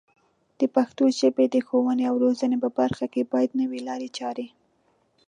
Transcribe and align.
د 0.59 0.61
پښتو 0.75 1.03
ژبې 1.19 1.45
د 1.53 1.55
ښوونې 1.65 2.03
او 2.09 2.15
روزنې 2.23 2.57
په 2.63 2.69
برخه 2.79 3.05
کې 3.13 3.29
باید 3.33 3.51
نوې 3.61 3.79
لارې 3.87 4.09
چارې 4.17 4.47